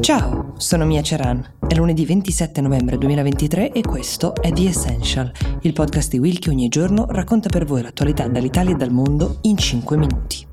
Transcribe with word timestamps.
Ciao, 0.00 0.54
sono 0.58 0.84
Mia 0.84 1.02
Ceran. 1.02 1.56
È 1.66 1.74
lunedì 1.74 2.04
27 2.04 2.60
novembre 2.60 2.98
2023 2.98 3.72
e 3.72 3.80
questo 3.80 4.34
è 4.34 4.52
The 4.52 4.68
Essential, 4.68 5.32
il 5.62 5.72
podcast 5.72 6.10
di 6.10 6.18
Will 6.18 6.38
che 6.38 6.50
ogni 6.50 6.68
giorno 6.68 7.06
racconta 7.08 7.48
per 7.48 7.64
voi 7.64 7.82
l'attualità 7.82 8.28
dall'Italia 8.28 8.74
e 8.74 8.76
dal 8.76 8.90
mondo 8.90 9.38
in 9.42 9.56
5 9.56 9.96
minuti. 9.96 10.46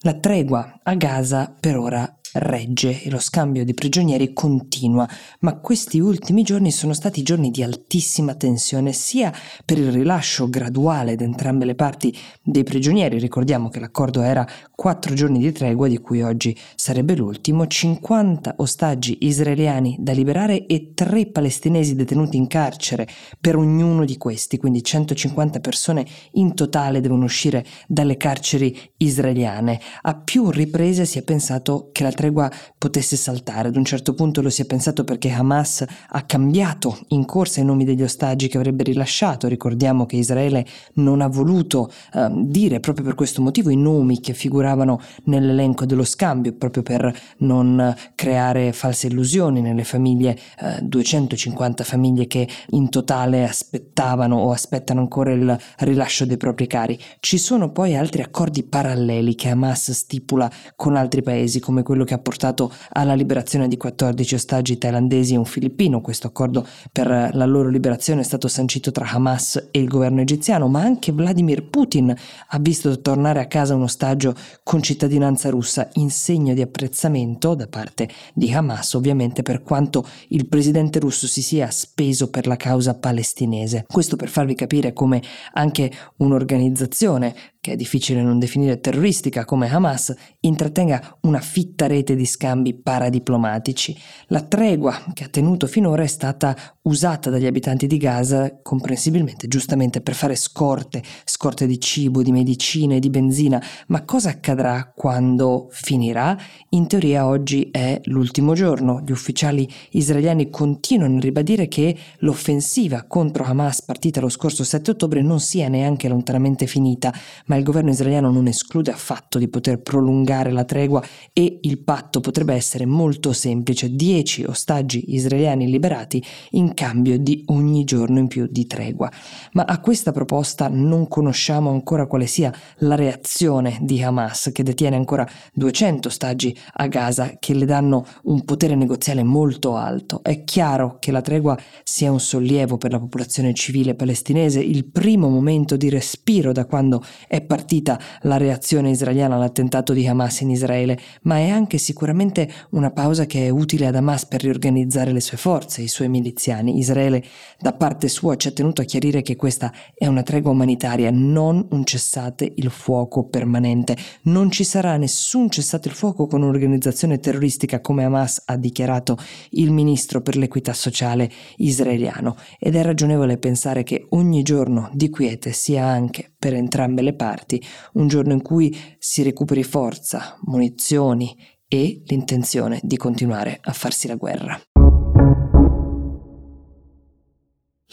La 0.00 0.14
tregua 0.14 0.80
a 0.82 0.94
Gaza 0.94 1.54
per 1.58 1.78
ora 1.78 2.18
regge 2.34 3.02
e 3.02 3.10
lo 3.10 3.18
scambio 3.18 3.64
di 3.64 3.74
prigionieri 3.74 4.32
continua, 4.32 5.08
ma 5.40 5.56
questi 5.56 5.98
ultimi 5.98 6.42
giorni 6.42 6.70
sono 6.70 6.92
stati 6.92 7.22
giorni 7.22 7.50
di 7.50 7.62
altissima 7.62 8.34
tensione 8.34 8.92
sia 8.92 9.32
per 9.64 9.78
il 9.78 9.90
rilascio 9.90 10.48
graduale 10.48 11.16
da 11.16 11.24
entrambe 11.24 11.64
le 11.64 11.74
parti 11.74 12.16
dei 12.42 12.64
prigionieri, 12.64 13.18
ricordiamo 13.18 13.68
che 13.68 13.80
l'accordo 13.80 14.22
era 14.22 14.46
quattro 14.74 15.14
giorni 15.14 15.38
di 15.38 15.52
tregua 15.52 15.88
di 15.88 15.98
cui 15.98 16.22
oggi 16.22 16.56
sarebbe 16.74 17.14
l'ultimo, 17.14 17.66
50 17.66 18.54
ostaggi 18.58 19.18
israeliani 19.20 19.96
da 19.98 20.12
liberare 20.12 20.66
e 20.66 20.92
tre 20.94 21.26
palestinesi 21.26 21.94
detenuti 21.94 22.36
in 22.36 22.46
carcere 22.46 23.06
per 23.40 23.56
ognuno 23.56 24.04
di 24.04 24.16
questi, 24.16 24.58
quindi 24.58 24.82
150 24.82 25.60
persone 25.60 26.04
in 26.32 26.54
totale 26.54 27.00
devono 27.00 27.24
uscire 27.24 27.64
dalle 27.86 28.16
carceri 28.16 28.76
israeliane. 28.96 29.80
A 30.02 30.16
più 30.16 30.50
riprese 30.50 31.04
si 31.04 31.18
è 31.18 31.22
pensato 31.22 31.90
che 31.92 32.02
la 32.02 32.12
tregua 32.24 32.50
potesse 32.78 33.16
saltare. 33.16 33.68
Ad 33.68 33.76
un 33.76 33.84
certo 33.84 34.14
punto 34.14 34.40
lo 34.40 34.50
si 34.50 34.62
è 34.62 34.64
pensato 34.64 35.04
perché 35.04 35.30
Hamas 35.30 35.84
ha 36.08 36.22
cambiato 36.22 36.98
in 37.08 37.24
corsa 37.24 37.60
i 37.60 37.64
nomi 37.64 37.84
degli 37.84 38.02
ostaggi 38.02 38.48
che 38.48 38.56
avrebbe 38.56 38.82
rilasciato. 38.82 39.48
Ricordiamo 39.48 40.06
che 40.06 40.16
Israele 40.16 40.64
non 40.94 41.20
ha 41.20 41.28
voluto 41.28 41.90
eh, 42.14 42.30
dire 42.32 42.80
proprio 42.80 43.04
per 43.04 43.14
questo 43.14 43.42
motivo 43.42 43.70
i 43.70 43.76
nomi 43.76 44.20
che 44.20 44.32
figuravano 44.32 45.00
nell'elenco 45.24 45.84
dello 45.84 46.04
scambio, 46.04 46.54
proprio 46.54 46.82
per 46.82 47.14
non 47.38 47.94
creare 48.14 48.72
false 48.72 49.08
illusioni 49.08 49.60
nelle 49.60 49.84
famiglie, 49.84 50.38
eh, 50.60 50.80
250 50.82 51.84
famiglie 51.84 52.26
che 52.26 52.48
in 52.70 52.88
totale 52.88 53.44
aspettavano 53.44 54.36
o 54.36 54.50
aspettano 54.50 55.00
ancora 55.00 55.32
il 55.32 55.58
rilascio 55.78 56.24
dei 56.24 56.36
propri 56.36 56.66
cari. 56.66 56.98
Ci 57.20 57.38
sono 57.38 57.70
poi 57.70 57.96
altri 57.96 58.22
accordi 58.22 58.62
paralleli 58.62 59.34
che 59.34 59.48
Hamas 59.50 59.90
stipula 59.90 60.50
con 60.76 60.96
altri 60.96 61.22
paesi, 61.22 61.60
come 61.60 61.82
quello 61.82 62.04
che 62.04 62.13
ha 62.14 62.18
portato 62.18 62.72
alla 62.90 63.14
liberazione 63.14 63.68
di 63.68 63.76
14 63.76 64.34
ostaggi 64.34 64.78
thailandesi 64.78 65.34
e 65.34 65.36
un 65.36 65.44
filippino. 65.44 66.00
Questo 66.00 66.26
accordo 66.26 66.66
per 66.90 67.30
la 67.32 67.44
loro 67.44 67.68
liberazione 67.68 68.22
è 68.22 68.24
stato 68.24 68.48
sancito 68.48 68.90
tra 68.90 69.06
Hamas 69.06 69.68
e 69.70 69.78
il 69.78 69.88
governo 69.88 70.20
egiziano, 70.20 70.68
ma 70.68 70.80
anche 70.80 71.12
Vladimir 71.12 71.64
Putin 71.68 72.14
ha 72.48 72.58
visto 72.58 73.00
tornare 73.00 73.40
a 73.40 73.46
casa 73.46 73.74
un 73.74 73.82
ostaggio 73.82 74.34
con 74.62 74.82
cittadinanza 74.82 75.50
russa 75.50 75.88
in 75.94 76.10
segno 76.10 76.54
di 76.54 76.62
apprezzamento 76.62 77.54
da 77.54 77.66
parte 77.66 78.08
di 78.32 78.52
Hamas, 78.52 78.94
ovviamente 78.94 79.42
per 79.42 79.62
quanto 79.62 80.06
il 80.28 80.46
presidente 80.46 80.98
russo 80.98 81.26
si 81.26 81.42
sia 81.42 81.70
speso 81.70 82.30
per 82.30 82.46
la 82.46 82.56
causa 82.56 82.94
palestinese. 82.94 83.84
Questo 83.86 84.16
per 84.16 84.28
farvi 84.28 84.54
capire 84.54 84.92
come 84.92 85.22
anche 85.52 85.90
un'organizzazione 86.16 87.34
che 87.64 87.72
è 87.72 87.76
difficile 87.76 88.20
non 88.20 88.38
definire 88.38 88.78
terroristica 88.78 89.46
come 89.46 89.72
Hamas, 89.72 90.14
intrattenga 90.40 91.16
una 91.22 91.40
fitta 91.40 91.86
rete 91.86 92.14
di 92.14 92.26
scambi 92.26 92.74
paradiplomatici. 92.74 93.96
La 94.26 94.42
tregua 94.42 95.02
che 95.14 95.24
ha 95.24 95.28
tenuto 95.28 95.66
finora 95.66 96.02
è 96.02 96.06
stata 96.06 96.54
usata 96.82 97.30
dagli 97.30 97.46
abitanti 97.46 97.86
di 97.86 97.96
Gaza, 97.96 98.60
comprensibilmente, 98.60 99.48
giustamente 99.48 100.02
per 100.02 100.12
fare 100.12 100.34
scorte, 100.34 101.02
scorte 101.24 101.66
di 101.66 101.80
cibo, 101.80 102.22
di 102.22 102.32
medicine, 102.32 102.98
di 102.98 103.08
benzina, 103.08 103.62
ma 103.86 104.04
cosa 104.04 104.28
accadrà 104.28 104.92
quando 104.94 105.68
finirà? 105.70 106.36
In 106.70 106.86
teoria 106.86 107.26
oggi 107.26 107.70
è 107.70 107.98
l'ultimo 108.04 108.52
giorno, 108.52 109.00
gli 109.00 109.10
ufficiali 109.10 109.66
israeliani 109.92 110.50
continuano 110.50 111.16
a 111.16 111.20
ribadire 111.20 111.66
che 111.66 111.96
l'offensiva 112.18 113.04
contro 113.04 113.44
Hamas 113.44 113.80
partita 113.80 114.20
lo 114.20 114.28
scorso 114.28 114.64
7 114.64 114.90
ottobre 114.90 115.22
non 115.22 115.40
sia 115.40 115.68
neanche 115.68 116.08
lontanamente 116.08 116.66
finita, 116.66 117.10
ma 117.46 117.52
ma 117.54 117.60
il 117.60 117.66
governo 117.66 117.90
israeliano 117.90 118.32
non 118.32 118.48
esclude 118.48 118.90
affatto 118.90 119.38
di 119.38 119.46
poter 119.46 119.80
prolungare 119.80 120.50
la 120.50 120.64
tregua 120.64 121.00
e 121.32 121.60
il 121.62 121.78
patto 121.78 122.18
potrebbe 122.18 122.52
essere 122.52 122.84
molto 122.84 123.32
semplice, 123.32 123.94
10 123.94 124.44
ostaggi 124.44 125.14
israeliani 125.14 125.70
liberati 125.70 126.22
in 126.52 126.74
cambio 126.74 127.16
di 127.16 127.44
ogni 127.46 127.84
giorno 127.84 128.18
in 128.18 128.26
più 128.26 128.48
di 128.50 128.66
tregua. 128.66 129.08
Ma 129.52 129.62
a 129.62 129.78
questa 129.78 130.10
proposta 130.10 130.68
non 130.68 131.06
conosciamo 131.06 131.70
ancora 131.70 132.06
quale 132.06 132.26
sia 132.26 132.52
la 132.78 132.96
reazione 132.96 133.78
di 133.82 134.02
Hamas, 134.02 134.50
che 134.52 134.64
detiene 134.64 134.96
ancora 134.96 135.28
200 135.52 136.08
ostaggi 136.08 136.56
a 136.72 136.88
Gaza, 136.88 137.36
che 137.38 137.54
le 137.54 137.66
danno 137.66 138.04
un 138.24 138.44
potere 138.44 138.74
negoziale 138.74 139.22
molto 139.22 139.76
alto. 139.76 140.24
È 140.24 140.42
chiaro 140.42 140.96
che 140.98 141.12
la 141.12 141.20
tregua 141.20 141.56
sia 141.84 142.10
un 142.10 142.20
sollievo 142.20 142.78
per 142.78 142.90
la 142.90 142.98
popolazione 142.98 143.54
civile 143.54 143.94
palestinese, 143.94 144.58
il 144.58 144.86
primo 144.86 145.28
momento 145.28 145.76
di 145.76 145.88
respiro 145.88 146.50
da 146.50 146.66
quando 146.66 147.00
è 147.28 147.42
partita 147.44 147.98
la 148.22 148.36
reazione 148.36 148.90
israeliana 148.90 149.36
all'attentato 149.36 149.92
di 149.92 150.06
Hamas 150.06 150.40
in 150.40 150.50
Israele, 150.50 150.98
ma 151.22 151.36
è 151.36 151.48
anche 151.48 151.78
sicuramente 151.78 152.50
una 152.70 152.90
pausa 152.90 153.26
che 153.26 153.46
è 153.46 153.48
utile 153.48 153.86
ad 153.86 153.94
Hamas 153.94 154.26
per 154.26 154.42
riorganizzare 154.42 155.12
le 155.12 155.20
sue 155.20 155.36
forze, 155.36 155.82
i 155.82 155.88
suoi 155.88 156.08
miliziani. 156.08 156.78
Israele 156.78 157.22
da 157.58 157.72
parte 157.72 158.08
sua 158.08 158.36
ci 158.36 158.48
ha 158.48 158.52
tenuto 158.52 158.82
a 158.82 158.84
chiarire 158.84 159.22
che 159.22 159.36
questa 159.36 159.72
è 159.94 160.06
una 160.06 160.22
tregua 160.22 160.50
umanitaria, 160.50 161.10
non 161.10 161.66
un 161.70 161.84
cessate 161.84 162.52
il 162.56 162.70
fuoco 162.70 163.24
permanente. 163.28 163.96
Non 164.22 164.50
ci 164.50 164.64
sarà 164.64 164.96
nessun 164.96 165.50
cessate 165.50 165.88
il 165.88 165.94
fuoco 165.94 166.26
con 166.26 166.42
un'organizzazione 166.42 167.18
terroristica 167.18 167.80
come 167.80 168.04
Hamas 168.04 168.42
ha 168.46 168.56
dichiarato 168.56 169.16
il 169.50 169.70
ministro 169.70 170.20
per 170.20 170.36
l'equità 170.36 170.72
sociale 170.72 171.30
israeliano 171.56 172.36
ed 172.58 172.76
è 172.76 172.82
ragionevole 172.82 173.38
pensare 173.38 173.82
che 173.82 174.06
ogni 174.10 174.42
giorno 174.42 174.90
di 174.92 175.10
quiete 175.10 175.52
sia 175.52 175.84
anche 175.84 176.33
per 176.44 176.52
entrambe 176.52 177.00
le 177.00 177.14
parti, 177.14 177.58
un 177.94 178.06
giorno 178.06 178.34
in 178.34 178.42
cui 178.42 178.76
si 178.98 179.22
recuperi 179.22 179.62
forza, 179.62 180.36
munizioni 180.42 181.34
e 181.66 182.02
l'intenzione 182.04 182.80
di 182.82 182.98
continuare 182.98 183.60
a 183.62 183.72
farsi 183.72 184.08
la 184.08 184.16
guerra. 184.16 184.73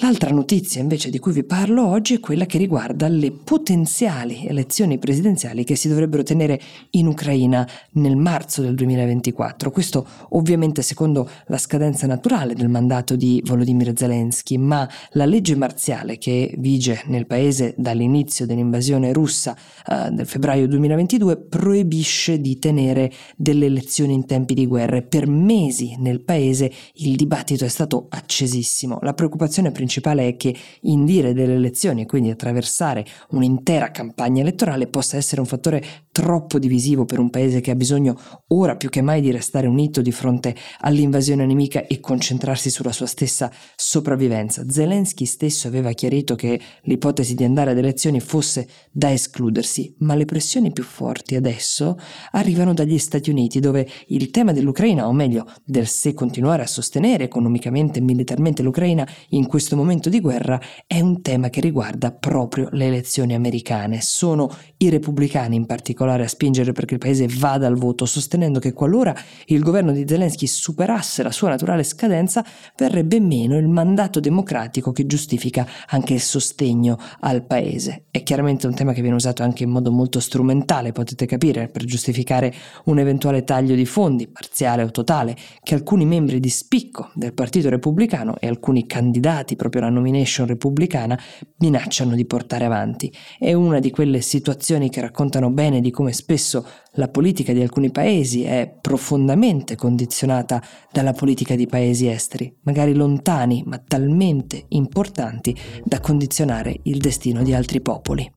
L'altra 0.02 0.32
notizia 0.32 0.82
invece 0.82 1.12
di 1.12 1.20
cui 1.20 1.32
vi 1.32 1.44
parlo 1.44 1.86
oggi 1.86 2.16
è 2.16 2.20
quella 2.20 2.48
che 2.48 2.58
riguarda 2.58 3.08
le 3.08 3.32
potenziali 3.32 4.48
elezioni 4.48 4.98
presidenziali 4.98 5.64
che 5.64 5.76
si 5.76 5.88
dovrebbero 5.88 6.24
tenere 6.24 6.60
in 6.92 7.06
Ucraina 7.06 7.70
nel 7.92 8.16
marzo 8.16 8.64
del 8.64 8.74
2024. 8.74 9.70
Questo 9.70 10.08
ovviamente 10.30 10.82
secondo 10.82 11.30
la 11.46 11.60
scadenza 11.60 12.08
naturale 12.08 12.56
del 12.56 12.68
mandato 12.68 13.16
di 13.16 13.44
Volodymyr 13.46 13.94
Zelensky, 13.96 14.58
ma 14.58 14.90
la 15.12 15.26
legge 15.26 15.56
marziale 15.56 16.18
che 16.18 16.56
vige 16.58 17.04
nel 17.06 17.28
paese 17.28 17.76
dall'inizio 17.78 18.48
dell'invasione 18.48 19.14
russa 19.14 19.56
uh, 19.86 20.10
del 20.10 20.26
febbraio 20.26 20.68
2022 20.68 21.38
proibisce 21.38 22.42
di 22.42 22.58
tenere 22.58 23.12
delle 23.38 23.68
elezioni 23.68 24.14
in 24.14 24.26
tempi 24.26 24.56
di 24.56 24.66
guerra. 24.66 25.00
Per 25.04 25.28
mesi 25.28 25.96
nel 26.00 26.22
paese 26.22 26.72
il 26.96 27.16
dibattito 27.16 27.66
è 27.66 27.70
stato 27.70 28.08
accesissimo. 28.10 28.98
La 29.04 29.14
preoccupazione 29.14 29.70
principale 29.70 29.90
principale 29.92 30.28
è 30.30 30.38
che 30.38 30.56
indire 30.82 31.34
delle 31.34 31.56
elezioni 31.56 32.02
e 32.02 32.06
quindi 32.06 32.30
attraversare 32.30 33.06
un'intera 33.32 33.92
campagna 33.92 34.42
elettorale 34.42 34.88
possa 34.88 35.18
essere 35.18 35.42
un 35.42 35.48
fattore 35.48 35.84
troppo 36.22 36.60
divisivo 36.60 37.04
per 37.04 37.18
un 37.18 37.32
paese 37.32 37.62
che 37.62 37.72
ha 37.72 37.76
bisogno 37.76 38.16
ora 38.50 38.76
più 38.76 38.90
che 38.90 39.02
mai 39.02 39.22
di 39.22 39.32
restare 39.32 39.66
unito 39.66 40.04
di 40.04 40.12
fronte 40.12 40.56
all'invasione 40.82 41.48
nemica 41.48 41.88
e 41.88 42.00
concentrarsi 42.00 42.70
sulla 42.70 42.92
sua 42.92 43.08
stessa 43.08 43.52
sopravvivenza. 43.76 44.70
Zelensky 44.70 45.26
stesso 45.26 45.68
aveva 45.68 45.94
chiarito 45.94 46.36
che 46.36 46.62
l'ipotesi 46.84 47.34
di 47.34 47.44
andare 47.44 47.72
ad 47.72 47.80
elezioni 47.80 48.20
fosse 48.20 48.68
da 48.92 49.12
escludersi, 49.12 49.96
ma 50.02 50.14
le 50.14 50.26
pressioni 50.26 50.72
più 50.72 50.84
forti 50.84 51.34
adesso 51.34 51.98
arrivano 52.34 52.76
dagli 52.76 53.00
Stati 53.00 53.32
Uniti 53.32 53.60
dove 53.60 53.90
il 54.10 54.30
tema 54.30 54.52
dell'Ucraina, 54.52 55.08
o 55.08 55.14
meglio 55.14 55.48
del 55.66 55.88
se 55.88 56.14
continuare 56.14 56.62
a 56.62 56.68
sostenere 56.68 57.24
economicamente 57.24 57.98
e 57.98 58.04
militarmente 58.04 58.62
l'Ucraina 58.62 59.08
in 59.30 59.48
questo 59.48 59.76
momento 59.76 60.08
di 60.08 60.20
guerra 60.20 60.62
è 60.86 61.00
un 61.00 61.24
tema 61.24 61.50
che 61.50 61.62
riguarda 61.62 62.12
proprio 62.12 62.70
le 62.74 62.86
elezioni 62.86 63.34
americane. 63.34 64.02
Sono 64.02 64.56
i 64.78 64.90
repubblicani 64.90 65.56
in 65.56 65.66
particolare 65.66 66.10
a 66.20 66.28
spingere 66.28 66.74
perché 66.74 66.96
il 66.96 67.00
paese 67.00 67.28
vada 67.28 67.68
al 67.68 67.76
voto, 67.76 68.06
sostenendo 68.06 68.60
che 68.60 68.74
qualora 68.74 69.16
il 69.46 69.62
governo 69.62 69.92
di 69.92 70.06
Zelensky 70.08 70.48
superasse 70.48 71.24
la 71.24 71.32
sua 71.32 71.50
naturale 71.50 71.84
scadenza, 71.84 72.46
verrebbe 72.76 73.20
meno 73.20 73.58
il 73.58 73.68
mandato 73.68 74.20
democratico 74.20 74.92
che 74.92 75.06
giustifica 75.06 75.68
anche 75.88 76.14
il 76.14 76.22
sostegno 76.22 76.98
al 77.22 77.46
paese. 77.46 78.06
È 78.12 78.24
chiaramente 78.24 78.68
un 78.68 78.76
tema 78.76 78.94
che 78.94 79.02
viene 79.02 79.16
usato 79.16 79.44
anche 79.44 79.64
in 79.64 79.70
modo 79.70 79.92
molto 79.92 80.20
strumentale, 80.20 80.92
potete 80.92 81.26
capire, 81.26 81.68
per 81.68 81.86
giustificare 81.86 82.54
un 82.86 83.00
eventuale 83.00 83.44
taglio 83.44 83.76
di 83.76 83.86
fondi, 83.86 84.28
parziale 84.28 84.84
o 84.84 84.92
totale, 84.92 85.36
che 85.64 85.76
alcuni 85.76 86.06
membri 86.06 86.40
di 86.40 86.50
spicco 86.50 87.12
del 87.14 87.34
Partito 87.34 87.70
Repubblicano 87.70 88.36
e 88.40 88.48
alcuni 88.48 88.86
candidati 88.86 89.56
proprio 89.56 89.82
la 89.82 89.90
nomination 89.90 90.48
repubblicana, 90.48 91.20
minacciano 91.60 92.16
di 92.16 92.26
portare 92.26 92.66
avanti. 92.66 93.12
È 93.38 93.54
una 93.54 93.80
di 93.80 93.92
quelle 93.92 94.22
situazioni 94.22 94.90
che 94.90 95.02
raccontano 95.02 95.50
bene 95.50 95.80
di 95.92 95.98
come 95.98 96.14
spesso 96.14 96.66
la 96.94 97.10
politica 97.10 97.54
di 97.54 97.62
alcuni 97.62 97.92
paesi 97.92 98.44
è 98.44 98.74
profondamente 98.82 99.76
condizionata 99.76 100.64
dalla 100.92 101.12
politica 101.12 101.56
di 101.56 101.68
paesi 101.68 102.08
esteri, 102.08 102.52
magari 102.62 102.94
lontani 102.94 103.64
ma 103.66 103.78
talmente 103.78 104.66
importanti 104.70 105.56
da 105.84 106.00
condizionare 106.00 106.80
il 106.84 106.98
destino 106.98 107.44
di 107.44 107.54
altri 107.54 107.82
popoli. 107.82 108.32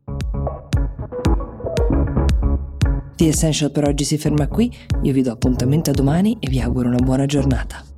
The 3.17 3.29
Essential 3.29 3.71
per 3.71 3.85
oggi 3.85 4.05
si 4.05 4.19
ferma 4.19 4.49
qui, 4.49 4.75
io 5.03 5.13
vi 5.13 5.23
do 5.23 5.31
appuntamento 5.31 5.91
a 5.91 5.95
domani 5.95 6.37
e 6.41 6.49
vi 6.49 6.61
auguro 6.61 6.89
una 6.89 6.99
buona 6.99 7.27
giornata. 7.27 7.94